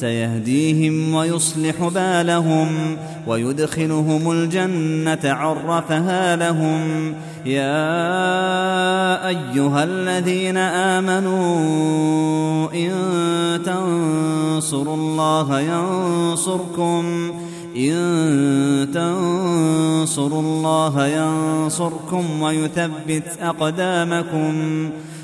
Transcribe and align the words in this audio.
سيهديهم 0.00 1.14
ويصلح 1.14 1.88
بالهم 1.94 2.96
ويدخلهم 3.26 4.30
الجنة 4.32 5.18
عرفها 5.24 6.36
لهم. 6.36 7.14
يا 7.46 9.28
أيها 9.28 9.84
الذين 9.84 10.56
آمنوا 10.56 11.38
إن 12.74 12.92
تنصروا 13.64 14.96
الله 14.96 15.60
ينصركم 15.60 17.32
إن 17.76 17.94
تنصروا 18.94 20.42
الله 20.42 21.06
ينصركم 21.06 22.42
ويثبت 22.42 23.28
أقدامكم. 23.40 24.54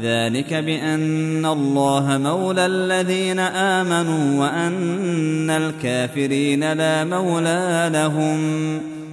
ذلك 0.00 0.54
بأن 0.54 1.46
الله 1.46 2.18
مولى 2.18 2.66
الذين 2.66 3.38
آمنوا 3.38 4.40
وأن 4.40 5.50
الكافرين 5.50 6.72
لا 6.72 7.04
مولى 7.04 7.90
لهم. 7.92 8.40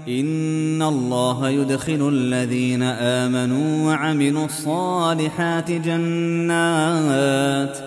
إن 0.08 0.82
الله 0.82 1.50
يدخل 1.50 2.10
الذين 2.14 2.84
آمنوا 2.84 3.92
وعملوا 3.92 4.46
الصالحات 4.46 5.72
جنات. 5.72 7.78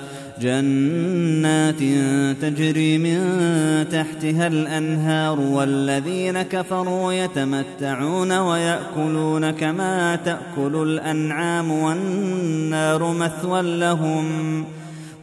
جنات 0.40 1.78
تجري 2.42 2.98
من 2.98 3.18
تحتها 3.92 4.46
الأنهار 4.46 5.40
والذين 5.40 6.42
كفروا 6.42 7.12
يتمتعون 7.12 8.32
ويأكلون 8.32 9.50
كما 9.50 10.16
تأكل 10.16 10.82
الأنعام 10.82 11.70
والنار 11.70 13.12
مثوى 13.12 13.62
لهم 13.62 14.24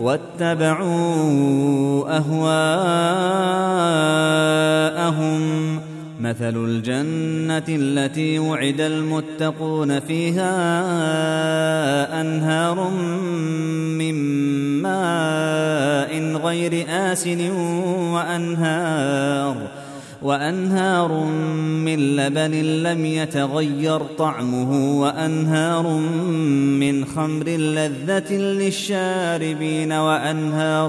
واتبعوا 0.00 0.88
أهواءهم. 2.16 3.68
مثل 6.20 6.56
الجنة 6.64 7.64
التي 7.68 8.38
وعد 8.38 8.80
المتقون 8.80 10.00
فيها 10.00 10.50
أنهار 12.20 12.90
من 13.98 14.14
ماء 14.82 16.36
غير 16.36 16.84
آسن 16.88 17.50
وأنهار 18.12 18.77
وأنهار 20.22 21.24
من 21.84 22.16
لبن 22.16 22.50
لم 22.82 23.04
يتغير 23.04 24.00
طعمه 24.00 25.00
وأنهار 25.00 25.88
من 26.78 27.04
خمر 27.04 27.48
لذة 27.48 28.32
للشاربين 28.32 29.92
وأنهار 29.92 30.88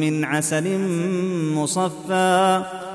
من 0.00 0.24
عسل 0.24 0.78
مصفى 1.54 2.62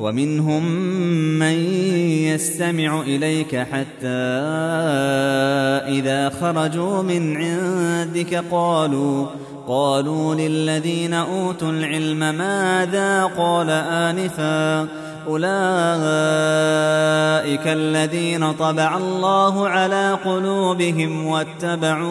ومنهم 0.00 0.64
من 1.38 1.56
يستمع 2.24 3.00
إليك 3.00 3.56
حتى 3.56 4.08
إذا 5.98 6.28
خرجوا 6.40 7.02
من 7.02 7.36
عندك 7.36 8.44
قالوا 8.50 9.26
قالوا 9.68 10.34
للذين 10.34 11.14
أوتوا 11.14 11.70
العلم 11.70 12.18
ماذا 12.18 13.24
قال 13.24 13.70
آنفا؟ 13.70 14.88
أولئك 15.28 15.48
الذين 17.66 18.52
طبع 18.52 18.96
الله 18.96 19.68
على 19.68 20.18
قلوبهم 20.24 21.26
واتبعوا 21.26 22.08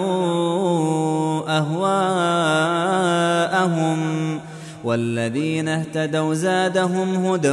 أهواءهم. 1.58 1.98
والذين 4.88 5.68
اهتدوا 5.68 6.34
زادهم 6.34 7.26
هدى 7.26 7.52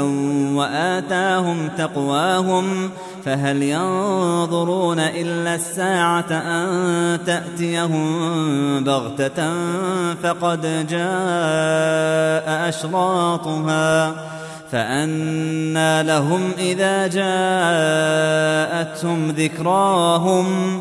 وآتاهم 0.55 1.69
تقواهم 1.79 2.91
فهل 3.25 3.63
ينظرون 3.63 4.99
إلا 5.01 5.55
الساعة 5.55 6.31
أن 6.31 7.19
تأتيهم 7.27 8.85
بغتة 8.85 9.53
فقد 10.23 10.87
جاء 10.91 12.69
أشراطها 12.69 14.15
فأنى 14.73 16.03
لهم 16.03 16.51
إذا 16.59 17.07
جاءتهم 17.07 18.51
ذكراهم 19.31 20.81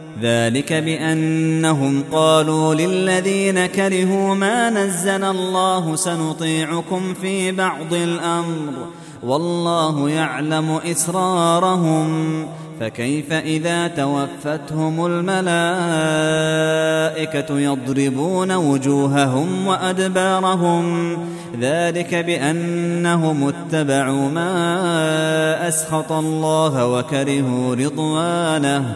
ذلك 0.21 0.73
بأنهم 0.73 2.03
قالوا 2.11 2.75
للذين 2.75 3.65
كرهوا 3.65 4.35
ما 4.35 4.69
نزل 4.69 5.23
الله 5.23 5.95
سنطيعكم 5.95 7.13
في 7.13 7.51
بعض 7.51 7.93
الأمر 7.93 8.73
والله 9.23 10.09
يعلم 10.09 10.79
إسرارهم 10.91 12.47
فكيف 12.79 13.33
إذا 13.33 13.87
توفتهم 13.87 15.05
الملائكة 15.05 15.39
يضربون 17.59 18.51
وجوههم 18.51 19.67
وأدبارهم 19.67 21.17
ذلك 21.59 22.15
بأنهم 22.15 23.47
اتبعوا 23.47 24.29
ما 24.29 25.67
أسخط 25.67 26.11
الله 26.11 26.87
وكرهوا 26.87 27.75
رضوانه 27.75 28.95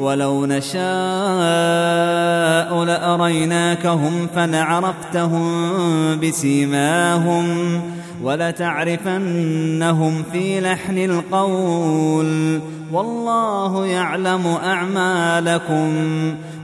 ولو 0.00 0.46
نشاء 0.46 0.80
لأريناكهم 2.84 4.26
فلعرفتهم 4.34 5.60
بسيماهم 6.20 7.46
ولتعرفنهم 8.22 10.22
في 10.32 10.60
لحن 10.60 10.98
القول 10.98 12.60
والله 12.92 13.86
يعلم 13.86 14.46
أعمالكم 14.64 15.90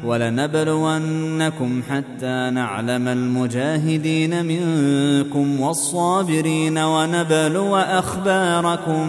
ولنبلونكم 0.04 1.82
حتى 1.90 2.50
نعلم 2.52 3.08
المجاهدين 3.08 4.46
منكم 4.46 5.60
والصابرين 5.60 6.78
ونبلو 6.78 7.76
أخباركم 7.76 9.08